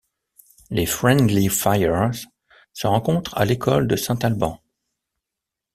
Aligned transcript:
Les 0.71 0.87
Friendly 0.87 1.47
Fires 1.47 2.09
se 2.73 2.87
rencontrent 2.87 3.37
à 3.37 3.45
l'école 3.45 3.87
à 3.93 3.97
St 3.97 4.23
Albans. 4.25 4.59